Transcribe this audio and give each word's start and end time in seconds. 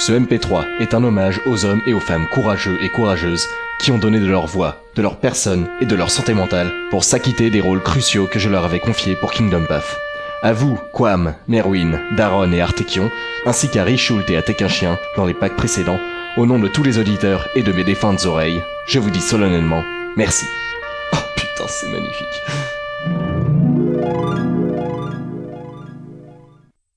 Ce 0.00 0.12
MP3 0.12 0.64
est 0.80 0.94
un 0.94 1.04
hommage 1.04 1.42
aux 1.44 1.66
hommes 1.66 1.82
et 1.84 1.92
aux 1.92 2.00
femmes 2.00 2.26
courageux 2.32 2.78
et 2.82 2.88
courageuses 2.88 3.46
qui 3.82 3.90
ont 3.90 3.98
donné 3.98 4.18
de 4.18 4.26
leur 4.26 4.46
voix, 4.46 4.82
de 4.96 5.02
leur 5.02 5.18
personne 5.18 5.68
et 5.82 5.84
de 5.84 5.94
leur 5.94 6.10
santé 6.10 6.32
mentale 6.32 6.72
pour 6.88 7.04
s'acquitter 7.04 7.50
des 7.50 7.60
rôles 7.60 7.82
cruciaux 7.82 8.26
que 8.26 8.38
je 8.38 8.48
leur 8.48 8.64
avais 8.64 8.80
confiés 8.80 9.14
pour 9.14 9.30
Kingdom 9.30 9.66
Path. 9.68 9.98
À 10.40 10.54
vous, 10.54 10.78
Quam, 10.94 11.34
Merwin, 11.48 12.00
Daron 12.16 12.50
et 12.50 12.62
Artekion, 12.62 13.10
ainsi 13.44 13.68
qu'à 13.68 13.84
Richult 13.84 14.30
et 14.30 14.38
à 14.38 14.42
Tekinchien 14.42 14.98
dans 15.18 15.26
les 15.26 15.34
packs 15.34 15.56
précédents, 15.56 16.00
au 16.38 16.46
nom 16.46 16.58
de 16.58 16.68
tous 16.68 16.82
les 16.82 16.96
auditeurs 16.96 17.46
et 17.54 17.62
de 17.62 17.70
mes 17.70 17.84
défuntes 17.84 18.24
oreilles, 18.24 18.62
je 18.86 18.98
vous 18.98 19.10
dis 19.10 19.20
solennellement 19.20 19.84
merci. 20.16 20.46
Oh 21.12 21.18
putain, 21.36 21.68
c'est 21.68 21.90
magnifique. 21.90 22.26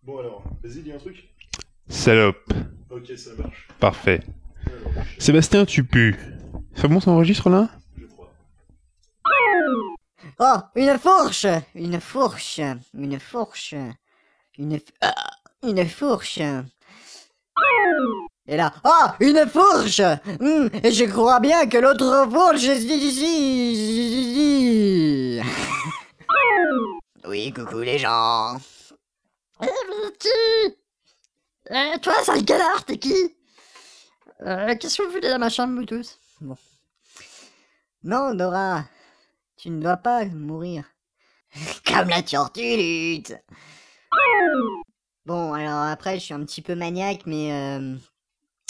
Bon 0.03 0.19
alors, 0.19 0.41
vas-y, 0.63 0.83
dis 0.83 0.93
un 0.93 0.99
truc. 0.99 1.27
Salope. 1.89 2.53
Ok, 3.03 3.17
ça 3.17 3.31
marche. 3.37 3.67
Parfait. 3.79 4.21
Alors, 4.65 5.03
Sébastien, 5.19 5.65
tu 5.65 5.83
pues. 5.83 6.15
C'est 6.75 6.87
bon, 6.87 7.01
ça 7.01 7.11
enregistre 7.11 7.49
là? 7.49 7.67
Je 7.97 8.05
crois. 8.05 8.31
Oh, 10.39 10.55
une 10.75 10.97
fourche! 10.97 11.45
Une 11.75 11.99
fourche! 11.99 12.61
Une 12.93 13.19
fourche! 13.19 13.75
Une... 14.57 14.79
Ah, 15.01 15.31
une 15.63 15.85
fourche! 15.85 16.39
Et 18.47 18.55
là, 18.55 18.73
oh, 18.85 19.07
une 19.19 19.45
fourche! 19.47 19.99
Et 19.99 20.91
je 20.91 21.03
crois 21.03 21.41
bien 21.41 21.67
que 21.67 21.79
l'autre 21.79 22.25
fourche 22.31 22.63
est 22.63 22.83
ici. 22.83 24.21
Oui, 27.25 27.53
coucou 27.53 27.79
les 27.79 27.97
gens 27.97 28.57
Eh, 31.69 31.73
Euh, 31.73 31.97
Toi, 32.01 32.13
sale 32.23 32.43
galard, 32.43 32.85
t'es 32.85 32.97
qui? 32.97 33.13
Euh, 34.41 34.75
Qu'est-ce 34.79 34.97
que 34.97 35.03
vous 35.03 35.11
faites 35.11 35.23
dans 35.23 35.39
ma 35.39 35.49
chambre, 35.49 35.75
vous 35.79 35.85
tous? 35.85 36.19
Non, 38.03 38.33
Dora, 38.35 38.83
tu 39.55 39.69
ne 39.69 39.81
dois 39.81 39.97
pas 39.97 40.25
mourir. 40.25 40.83
Comme 41.85 42.09
la 42.09 42.21
tortue. 42.21 43.23
Bon, 45.25 45.53
alors 45.53 45.83
après, 45.83 46.19
je 46.19 46.25
suis 46.25 46.33
un 46.33 46.43
petit 46.43 46.61
peu 46.61 46.75
maniaque, 46.75 47.21
mais 47.25 47.53
euh, 47.53 47.95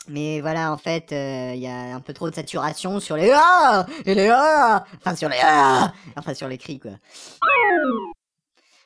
mais 0.07 0.39
voilà, 0.41 0.71
en 0.71 0.77
fait, 0.77 1.07
il 1.11 1.59
y 1.59 1.67
a 1.67 1.95
un 1.95 1.99
peu 1.99 2.13
trop 2.13 2.29
de 2.29 2.35
saturation 2.35 2.99
sur 2.99 3.15
les 3.17 3.31
ah 3.33 3.87
et 4.05 4.13
les 4.13 4.29
ah, 4.31 4.85
enfin 4.97 5.15
sur 5.15 5.29
les 5.29 5.39
ah, 5.41 5.91
enfin 6.15 6.35
sur 6.35 6.47
les 6.47 6.59
cris 6.59 6.79
quoi. 6.79 6.91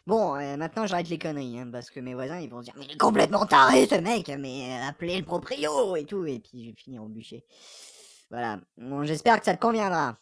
Bon, 0.07 0.37
euh, 0.37 0.55
maintenant 0.55 0.87
j'arrête 0.87 1.09
les 1.09 1.19
conneries, 1.19 1.59
hein, 1.59 1.67
parce 1.69 1.89
que 1.89 1.99
mes 1.99 2.13
voisins 2.13 2.39
ils 2.39 2.49
vont 2.49 2.61
dire 2.61 2.73
mais 2.77 2.85
il 2.85 2.93
est 2.93 2.97
complètement 2.97 3.45
taré 3.45 3.85
ce 3.87 3.95
mec, 3.95 4.31
mais 4.39 4.69
euh, 4.69 4.87
appelez 4.89 5.17
le 5.17 5.25
proprio 5.25 5.97
et 5.97 6.05
tout, 6.05 6.25
et 6.25 6.39
puis 6.39 6.63
je 6.63 6.69
vais 6.69 6.75
finir 6.77 7.03
au 7.03 7.07
bûcher. 7.07 7.43
Voilà. 8.31 8.57
Bon, 8.77 9.03
j'espère 9.03 9.37
que 9.37 9.43
ça 9.43 9.53
te 9.53 9.59
conviendra. 9.59 10.15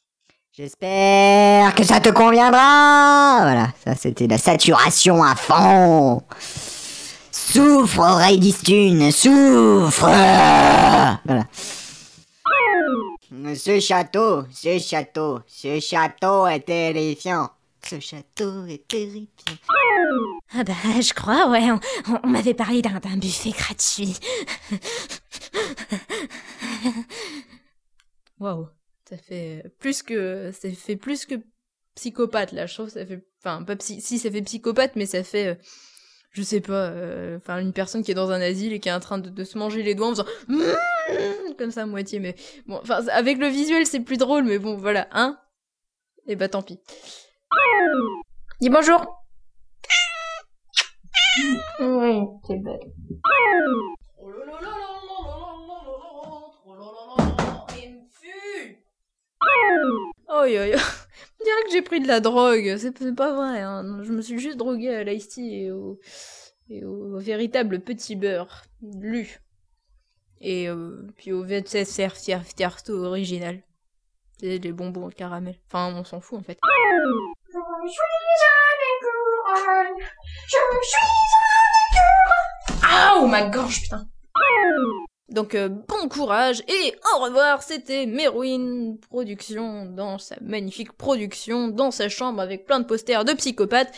J'espère 0.51 1.75
que 1.75 1.83
ça 1.83 1.99
te 1.99 2.09
conviendra. 2.09 3.41
Voilà, 3.41 3.67
ça 3.83 3.93
c'était 3.93 4.25
la 4.25 4.39
saturation 4.39 5.21
à 5.21 5.35
fond. 5.35 6.23
Souffre, 7.31 7.99
oreille 7.99 8.39
d'Istune, 8.39 9.11
souffre. 9.11 10.09
Voilà. 11.25 11.45
Ce 13.55 13.79
château, 13.79 14.45
ce 14.51 14.79
château, 14.79 15.41
ce 15.45 15.79
château 15.79 16.47
est 16.47 16.61
terrifiant. 16.61 17.49
Ce 17.87 17.99
château 17.99 18.65
est 18.65 18.87
terrifiant. 18.87 19.29
Ah 20.53 20.63
bah, 20.63 20.73
je 21.01 21.13
crois, 21.13 21.49
ouais. 21.51 21.69
On, 21.71 21.79
on- 22.13 22.19
on 22.23 22.27
m'avait 22.27 22.53
parlé 22.55 22.81
d'un 22.81 22.99
d'un 22.99 23.17
buffet 23.17 23.51
gratuit. 23.51 24.15
Waouh, 28.39 28.67
ça 29.07 29.17
fait 29.17 29.63
plus 29.79 30.03
que 30.03 30.51
ça 30.51 30.69
fait 30.71 30.95
plus 30.97 31.25
que 31.25 31.35
psychopathe 31.95 32.51
là. 32.51 32.65
Je 32.65 32.73
trouve 32.73 32.89
ça 32.89 33.05
fait 33.05 33.25
enfin 33.43 33.63
pas 33.63 33.75
psy... 33.75 34.01
si 34.01 34.19
ça 34.19 34.29
fait 34.31 34.41
psychopathe, 34.41 34.95
mais 34.95 35.05
ça 35.05 35.23
fait 35.23 35.47
euh, 35.47 35.55
je 36.31 36.41
sais 36.41 36.59
pas, 36.59 36.89
euh, 36.89 37.37
enfin 37.37 37.59
une 37.59 37.71
personne 37.71 38.03
qui 38.03 38.11
est 38.11 38.15
dans 38.15 38.31
un 38.31 38.41
asile 38.41 38.73
et 38.73 38.79
qui 38.79 38.89
est 38.89 38.93
en 38.93 38.99
train 38.99 39.19
de, 39.19 39.29
de 39.29 39.43
se 39.43 39.57
manger 39.57 39.83
les 39.83 39.95
doigts 39.95 40.07
en 40.07 40.11
faisant 40.11 40.25
comme 41.57 41.71
ça 41.71 41.83
à 41.83 41.85
moitié. 41.85 42.19
Mais 42.19 42.35
bon, 42.65 42.77
enfin 42.81 43.05
avec 43.07 43.37
le 43.37 43.47
visuel 43.47 43.85
c'est 43.85 44.01
plus 44.01 44.17
drôle, 44.17 44.43
mais 44.43 44.59
bon 44.59 44.75
voilà, 44.75 45.07
hein? 45.11 45.39
Et 46.27 46.35
bah 46.35 46.49
tant 46.49 46.63
pis. 46.63 46.79
Dis 48.61 48.69
bonjour. 48.69 49.05
Oui, 51.79 52.21
c'est 52.47 52.57
bête. 52.57 52.81
Oh 60.29 60.45
yo 60.45 60.63
yo. 60.63 60.77
On 61.39 61.43
dirait 61.43 61.63
que 61.65 61.71
j'ai 61.71 61.81
pris 61.81 61.99
de 61.99 62.07
la 62.07 62.19
drogue. 62.19 62.77
C'est 62.77 63.15
pas 63.15 63.33
vrai. 63.33 63.61
Hein. 63.61 64.03
Je 64.03 64.11
me 64.11 64.21
suis 64.21 64.39
juste 64.39 64.57
drogué 64.57 64.89
à 64.89 65.03
l'ice 65.03 65.29
tea 65.29 65.65
et 65.65 65.71
au, 65.71 65.99
et 66.69 66.83
au 66.83 67.17
véritable 67.19 67.79
petit 67.81 68.15
beurre. 68.15 68.63
Lu. 68.81 69.39
Et 70.41 70.69
euh, 70.69 71.07
puis 71.17 71.31
au 71.31 71.43
VSR 71.43 72.13
Tiersto 72.13 73.03
original. 73.03 73.61
C'est 74.39 74.59
des 74.59 74.71
bonbons 74.71 75.07
au 75.07 75.11
caramel. 75.11 75.55
Enfin, 75.67 75.93
on 75.95 76.03
s'en 76.03 76.19
fout 76.19 76.39
en 76.39 76.43
fait. 76.43 76.59
Ah, 82.83 83.21
ma 83.27 83.43
gorge, 83.43 83.81
putain. 83.81 84.07
Donc 85.29 85.55
euh, 85.55 85.69
bon 85.69 86.07
courage 86.07 86.63
et 86.67 86.95
au 87.13 87.19
revoir, 87.19 87.63
c'était 87.63 88.05
Merwin 88.05 88.95
Production 89.09 89.85
dans 89.85 90.17
sa 90.17 90.35
magnifique 90.39 90.93
production, 90.93 91.67
dans 91.67 91.91
sa 91.91 92.09
chambre 92.09 92.41
avec 92.41 92.65
plein 92.65 92.79
de 92.79 92.85
posters 92.85 93.25
de 93.25 93.33
psychopathes. 93.33 93.91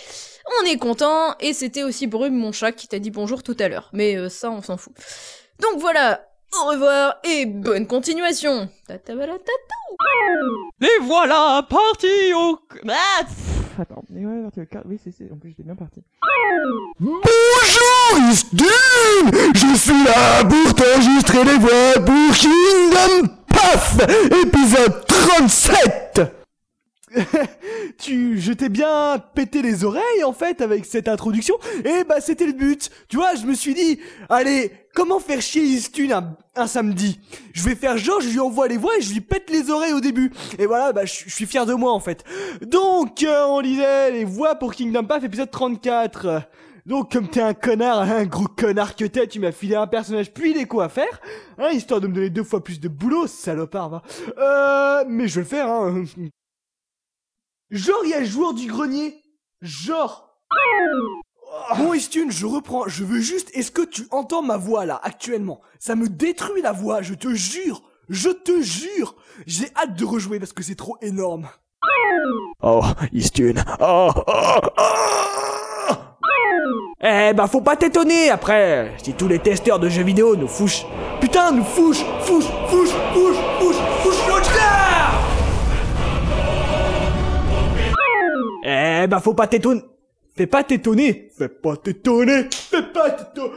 On 0.62 0.66
est 0.66 0.78
content 0.78 1.36
et 1.40 1.54
c'était 1.54 1.84
aussi 1.84 2.08
Brume 2.08 2.34
mon 2.34 2.54
chat 2.54 2.72
qui 2.72 2.88
t'a 2.88 3.00
dit 3.00 3.12
bonjour 3.12 3.44
tout 3.44 3.58
à 3.60 3.68
l'heure, 3.68 3.90
mais 3.94 4.16
euh, 4.16 4.30
ça 4.30 4.50
on 4.50 4.62
s'en 4.62 4.78
fout. 4.78 4.94
Donc 5.60 5.80
voilà, 5.80 6.26
au 6.62 6.70
revoir 6.70 7.18
et 7.24 7.46
bonne 7.46 7.88
continuation. 7.88 8.70
Et 10.82 11.00
voilà, 11.02 11.66
parti 11.70 12.34
au... 12.34 12.58
Ah, 12.88 13.24
Attends, 13.80 14.04
et 14.16 14.26
quart- 14.66 14.82
Oui, 14.86 15.00
c'est, 15.04 15.12
c'est... 15.12 15.32
En 15.32 15.36
plus, 15.38 15.50
j'étais 15.50 15.64
bien 15.64 15.76
parti. 15.76 16.02
Bonjour 17.00 18.30
Istune 18.32 18.66
Je 19.54 19.76
suis 19.78 20.04
là 20.04 20.44
pour 20.46 20.74
t'enregistrer 20.74 21.44
les 21.44 21.58
voix 21.58 21.94
pour 22.04 22.36
Kingdom 22.36 23.28
Path, 23.48 24.10
épisode 24.44 25.06
37 25.06 26.22
Tu, 27.98 28.40
je 28.40 28.54
t'ai 28.54 28.70
bien 28.70 29.18
pété 29.34 29.62
les 29.62 29.84
oreilles 29.84 30.24
en 30.26 30.34
fait 30.34 30.62
avec 30.62 30.86
cette 30.86 31.08
introduction, 31.08 31.56
et 31.84 32.04
bah 32.04 32.22
c'était 32.22 32.46
le 32.46 32.54
but. 32.54 32.90
Tu 33.10 33.18
vois, 33.18 33.36
je 33.36 33.46
me 33.46 33.54
suis 33.54 33.74
dit, 33.74 34.00
allez, 34.30 34.72
comment 34.94 35.20
faire 35.20 35.42
chier 35.42 35.64
Istune 35.64 36.14
un, 36.56 36.68
samedi? 36.68 37.20
Je 37.54 37.64
vais 37.64 37.76
faire 37.76 37.98
genre, 37.98 38.22
je 38.22 38.30
lui 38.30 38.40
envoie 38.40 38.68
les 38.68 38.78
voix 38.78 38.98
et 38.98 39.02
je 39.02 39.14
lui 39.14 39.22
pète 39.22 39.50
les 39.50 39.70
oreilles 39.70 39.94
au 39.94 40.00
début. 40.00 40.32
Et 40.60 40.66
voilà, 40.66 40.94
bah 40.94 41.06
je 41.06 41.14
suis 41.14 41.46
fier 41.46 41.66
de 41.66 41.74
moi 41.74 41.92
en 41.92 42.00
fait. 42.00 42.24
Donc, 42.62 43.24
euh, 43.24 43.46
on 43.48 43.60
lisait 43.60 44.12
les 44.12 44.26
voix 44.26 44.56
pour 44.56 44.74
Kingdom 44.74 45.06
Path 45.06 45.24
épisode 45.24 45.52
34. 45.52 46.44
Donc, 46.88 47.12
comme 47.12 47.28
t'es 47.28 47.42
un 47.42 47.54
connard, 47.54 48.00
un 48.00 48.26
gros 48.26 48.48
connard 48.48 48.96
que 48.96 49.04
t'es, 49.04 49.28
tu 49.28 49.42
m'as 49.42 49.52
filé 49.52 49.76
un 49.76 49.88
personnage 49.88 50.34
puis 50.34 50.54
des 50.54 50.66
quoi 50.66 50.86
à 50.86 50.90
faire, 50.90 51.20
hein, 51.58 51.70
histoire 51.72 52.00
de 52.00 52.08
me 52.08 52.14
donner 52.14 52.30
deux 52.30 52.46
fois 52.46 52.64
plus 52.64 52.80
de 52.80 52.88
boulot, 52.88 53.28
salopard, 53.28 53.90
va. 53.90 54.02
Euh, 54.38 55.04
mais 55.06 55.28
je 55.28 55.36
vais 55.36 55.42
le 55.42 55.48
faire, 55.48 55.70
hein. 55.70 56.06
Genre, 57.72 58.00
il 58.04 58.10
y 58.10 58.14
a 58.14 58.20
le 58.20 58.26
joueur 58.26 58.54
du 58.54 58.68
grenier. 58.68 59.22
Genre. 59.62 60.30
Bon, 61.78 61.94
Istune, 61.94 62.32
je 62.32 62.46
reprends. 62.46 62.88
Je 62.88 63.04
veux 63.04 63.20
juste, 63.20 63.50
est-ce 63.54 63.72
que 63.72 63.82
tu 63.82 64.08
entends 64.12 64.42
ma 64.42 64.58
voix 64.58 64.86
là, 64.86 65.00
actuellement 65.04 65.62
Ça 65.80 65.96
me 65.96 66.08
détruit 66.08 66.62
la 66.62 66.72
voix, 66.72 67.02
je 67.02 67.14
te 67.14 67.34
jure. 67.34 67.82
Je 68.10 68.30
te 68.30 68.62
jure. 68.62 69.16
J'ai 69.46 69.68
hâte 69.76 69.96
de 69.96 70.06
rejouer 70.06 70.40
parce 70.40 70.54
que 70.54 70.64
c'est 70.64 70.76
trop 70.76 70.98
énorme. 71.02 71.50
Oh, 72.62 72.84
Istune. 73.12 73.64
Oh, 73.80 74.12
oh, 74.16 74.60
oh. 74.78 75.94
Eh 77.02 77.32
bah 77.34 77.48
faut 77.48 77.62
pas 77.62 77.76
t'étonner 77.76 78.32
après 78.32 78.94
Si 79.04 79.14
tous 79.14 79.28
les 79.28 79.38
testeurs 79.38 79.78
de 79.78 79.88
jeux 79.88 80.04
vidéo 80.04 80.36
nous 80.36 80.48
fouchent 80.48 80.86
Putain 81.22 81.52
nous 81.52 81.64
fouchent 81.64 82.04
Fouchent 82.22 82.50
Fouchent 82.68 82.96
Fouchent 83.14 83.36
Fouchent 83.60 83.78
Fouchent 84.02 84.28
l'auteur 84.28 84.97
Eh 88.70 89.08
bah 89.08 89.22
faut 89.22 89.34
pas 89.34 89.48
t'étonner 89.48 89.82
Fais 90.36 90.46
pas 90.46 90.62
t'étonner 90.64 91.30
Fais 91.38 91.48
pas 91.48 91.78
t'étonner 91.78 92.50
Fais 92.52 92.84
pas 92.84 93.10
t'étonner 93.12 93.54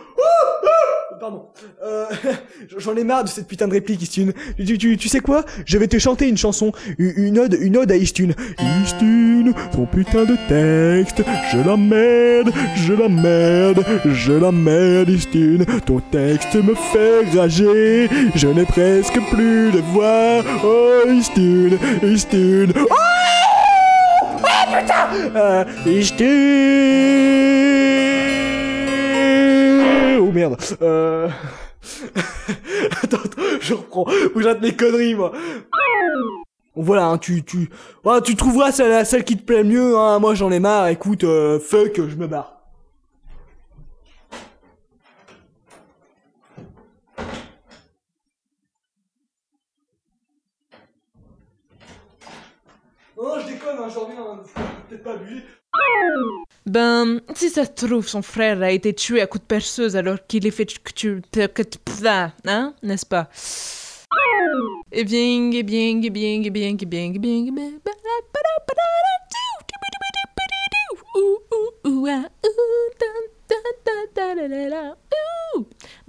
pardon. 1.21 1.49
Euh, 1.85 2.07
J'en 2.79 2.97
ai 2.97 3.05
marre 3.05 3.25
de 3.25 3.29
cette 3.29 3.47
putain 3.47 3.69
de 3.69 3.75
réplique, 3.75 4.03
Istune. 4.03 4.33
Tu, 4.57 4.79
tu, 4.79 4.97
tu 4.97 5.09
sais 5.09 5.21
quoi? 5.21 5.45
Je 5.67 5.77
vais 5.77 5.87
te 5.87 5.99
chanter 5.99 6.29
une 6.29 6.39
chanson, 6.39 6.73
une 6.99 7.39
ode, 7.39 7.59
une 7.61 7.77
ode 7.77 7.93
à 7.93 7.97
Istune. 7.97 8.35
Istune, 8.83 9.53
ton 9.73 9.85
putain 9.85 10.25
de 10.25 10.37
texte, 10.49 11.23
je 11.53 11.59
la 11.59 11.77
merde, 11.77 12.53
je 12.75 12.95
la 12.95 13.09
merde, 13.09 13.85
je 14.07 14.33
la 14.33 14.51
merde, 14.51 15.11
Istune. 15.11 15.67
Ton 15.85 16.01
texte 16.11 16.55
me 16.55 16.75
fait 16.75 17.39
rager, 17.39 18.09
je 18.35 18.49
n'ai 18.49 18.65
presque 18.65 19.21
plus 19.31 19.71
de 19.73 19.81
voix. 19.93 20.43
Oh, 20.65 21.09
Istune, 21.11 21.79
Istune. 22.03 22.73
Oh 22.79 23.10
euh, 25.15 25.65
Oh 30.21 30.33
merde. 30.33 30.57
Euh... 30.83 31.29
attends, 33.03 33.19
je 33.61 33.75
reprends. 33.75 34.05
Que 34.05 34.41
j'arrête 34.41 34.63
mes 34.63 34.75
conneries, 34.75 35.15
moi. 35.15 35.33
Voilà, 36.77 37.07
hein, 37.07 37.19
tu, 37.19 37.43
tu, 37.43 37.69
voilà, 38.05 38.21
tu 38.21 38.37
trouveras 38.37 38.73
celle, 38.73 39.25
qui 39.25 39.37
te 39.37 39.43
plaît 39.43 39.65
mieux, 39.65 39.99
hein. 39.99 40.19
Moi, 40.19 40.35
j'en 40.35 40.51
ai 40.51 40.61
marre. 40.61 40.89
Écoute, 40.89 41.25
euh, 41.25 41.59
fuck, 41.59 41.97
je 41.97 42.17
me 42.17 42.27
barre. 42.27 42.60
Non, 53.21 53.39
je 53.39 53.47
déconne, 53.49 53.77
hein, 53.79 53.89
hein, 54.19 54.43
peut-être 54.89 55.03
pas. 55.03 55.17
Ben, 56.65 57.21
si 57.35 57.51
ça 57.51 57.65
se 57.67 57.87
trouve, 57.87 58.07
son 58.09 58.23
frère 58.23 58.63
a 58.63 58.71
été 58.71 58.95
tué 58.95 59.21
à 59.21 59.27
coups 59.27 59.43
de 59.43 59.47
perceuse 59.47 59.95
alors 59.95 60.27
qu'il 60.27 60.47
est 60.47 60.51
fait 60.51 60.67
que 60.67 60.93
tu... 60.93 61.23
hein, 62.47 62.75
n'est-ce 62.83 63.05
pas 63.05 63.29
Eh 64.93 65.05
bien, 65.05 65.51
eh 65.53 65.63
bien, 65.63 66.01
eh 66.03 66.11
bien, 66.11 66.41
eh 66.43 66.51
eh 66.51 66.81
eh 66.81 66.89
bien, 66.89 67.13
eh 67.15 67.19
bien, 67.19 67.45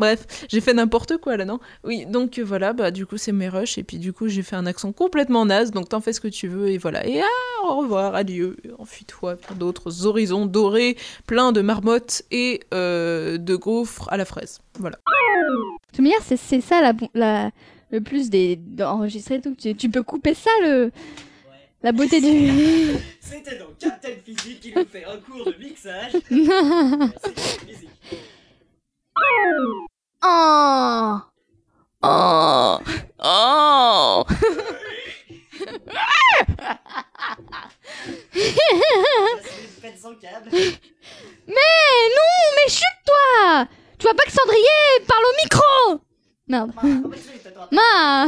Bref, 0.02 0.26
j'ai 0.50 0.62
fait 0.62 0.74
n'importe 0.74 1.18
quoi 1.18 1.38
là, 1.38 1.46
non? 1.46 1.60
Oui, 1.84 2.08
donc 2.08 2.40
euh, 2.40 2.44
voilà, 2.44 2.74
bah 2.74 2.90
du 2.90 3.06
coup 3.06 3.18
c'est 3.18 3.32
mes 3.32 3.50
rushs 3.50 3.78
et 3.78 3.84
puis 3.84 4.00
du 4.00 4.14
coup 4.14 4.28
j'ai 4.28 4.42
fait 4.42 4.56
un 4.56 4.66
accent 4.66 4.92
complètement 4.92 5.46
naze, 5.46 5.70
donc 5.70 5.90
t'en 5.90 6.02
fais 6.02 6.12
ce 6.12 6.20
que 6.20 6.28
tu 6.28 6.48
veux 6.48 6.70
et 6.70 6.80
voilà. 6.80 7.06
Et 7.08 7.22
ah, 7.22 7.66
au 7.70 7.76
revoir, 7.78 8.16
adieu, 8.16 8.58
enfuis-toi 8.80 9.36
vers 9.36 9.56
d'autres 9.56 10.08
horizons 10.08 10.48
dorés, 10.48 10.98
pleins 11.28 11.52
de 11.52 11.62
marmottes 11.62 12.24
et 12.32 12.62
euh, 12.74 13.38
de 13.38 13.56
gaufres 13.56 14.08
à 14.12 14.18
la 14.18 14.26
fraise. 14.26 14.60
Voilà. 14.80 14.98
De 14.98 15.92
toute 15.92 16.00
manière, 16.00 16.22
c'est 16.24 16.62
ça 16.62 16.82
la, 16.82 16.94
bon- 16.94 17.10
la, 17.14 17.52
le 17.92 18.02
plus 18.02 18.32
des 18.32 18.56
d'enregistrer 18.56 19.36
et 19.36 19.42
tout. 19.42 19.54
Tu, 19.56 19.76
tu 19.76 19.90
peux 19.90 20.02
couper 20.02 20.34
ça, 20.34 20.50
le, 20.64 20.92
la 21.84 21.92
beauté 21.92 22.20
du. 22.22 22.52
C'était 23.20 23.58
donc 23.60 23.78
Captain 23.80 24.10
Physique 24.26 24.60
qui 24.62 24.74
nous 24.76 24.86
fait 24.86 25.04
un 25.06 25.18
cours 25.18 25.46
de 25.46 25.56
mixage. 25.60 26.14
câble. 40.22 40.50
Mais 41.48 42.10
non, 42.16 42.52
mais 42.56 42.70
chute-toi 42.72 43.68
Tu 43.98 44.04
vois 44.06 44.14
pas 44.14 44.24
que 44.24 44.32
Cendrier 44.32 45.06
parle 45.08 45.24
au 45.24 45.36
micro 45.44 46.00
Merde. 46.48 46.72
Ma 47.72 48.28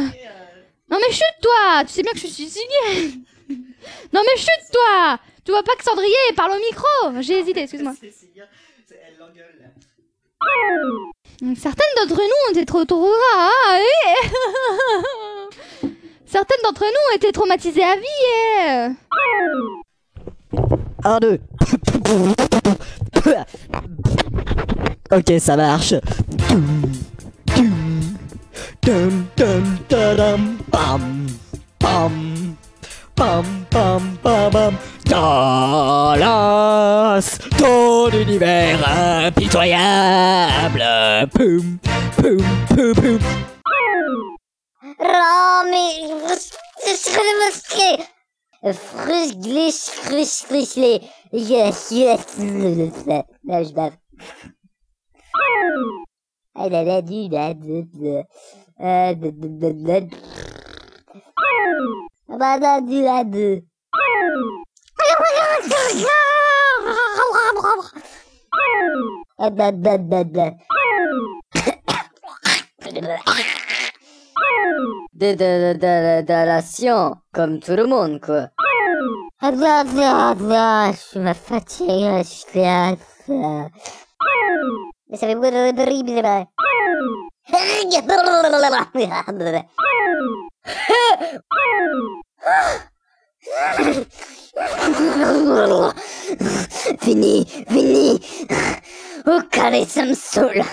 Non 0.89 0.97
mais 0.99 1.11
chute-toi 1.13 1.83
Tu 1.85 1.93
sais 1.93 2.01
bien 2.01 2.11
que 2.11 2.17
je 2.17 2.25
suis 2.27 2.49
sicilienne 2.49 3.23
Non 4.13 4.21
mais 4.25 4.35
chute-toi 4.37 5.19
Tu 5.45 5.51
vois 5.51 5.63
pas 5.63 5.75
que 5.75 5.83
Cendrier 5.83 6.33
parle 6.35 6.51
au 6.53 6.59
micro 6.59 6.87
J'ai 7.21 7.37
hésité, 7.39 7.61
excuse-moi. 7.63 7.93
Elle 8.01 9.17
l'engueule 9.19 9.55
là. 9.61 9.67
Certaines 11.55 11.95
d'entre 11.97 12.15
nous 12.21 12.39
ont 12.47 12.51
été 12.51 12.65
trop 12.65 12.83
trop 12.85 13.13
ah, 13.35 13.77
oui. 13.79 14.29
Certaines 16.25 16.61
d'entre 16.63 16.83
nous 16.83 17.11
ont 17.11 17.15
été 17.15 17.31
traumatisées 17.31 17.83
à 17.83 17.95
vie. 17.95 18.07
eh. 18.59 18.87
Un, 21.05 21.19
deux. 21.19 21.37
Ok, 25.11 25.33
ça 25.39 25.55
marche. 25.55 25.93
Dum, 28.81 29.27
dum, 29.35 29.77
tadam, 29.87 30.57
pam, 30.71 31.27
pam, 31.79 32.55
pam, 33.15 33.45
pam, 33.69 34.17
pam, 34.23 34.51
pam. 34.51 34.77
Dallas, 35.05 36.17
ton 37.57 38.11
univers 38.11 38.81
impitoyable. 39.27 40.83
Poum, 41.31 41.79
poum, 42.17 42.43
poum, 42.69 43.19
frusglich, 48.71 49.75
frusglich, 49.75 50.77
yes, 51.33 51.91
yes, 51.91 52.37
là 53.43 53.63
je 53.63 53.73
bave. 53.73 53.97
Là 56.55 56.83
là, 56.83 57.01
du 57.01 57.29
là, 57.29 57.53
euh. 57.53 58.23
Ah 62.29 62.37
bah 62.39 62.57
là, 62.57 62.81
du 62.81 63.01
là, 63.01 63.23
de. 63.23 63.63
Ah 69.37 69.49
bah 69.49 69.71
bah 69.71 69.97
bah 69.97 70.23
bah. 70.23 70.53
De, 75.13 75.33
de, 75.35 75.35
de, 75.35 75.73
de, 75.73 76.21
de 76.25 76.45
la 76.47 76.61
science, 76.63 77.15
comme 77.33 77.59
tout 77.59 77.75
le 77.75 77.85
monde, 77.85 78.19
quoi. 78.19 78.47
Ah 79.41 79.51
bah 79.51 79.83
bah 79.83 80.33
bah, 80.35 80.91
je 80.91 80.97
suis 80.97 81.19
ma 81.19 81.33
fatigue, 81.35 81.87
je 81.87 82.23
suis 82.23 82.61
là. 82.61 82.95
Mais 85.09 85.17
ça 85.17 85.27
fait 85.27 85.35
Fini, 97.01 97.45
fini. 97.69 98.19
Au 99.27 99.41
calé, 99.51 99.85
ça 99.85 100.05
me 100.05 100.13
saoule. 100.15 100.63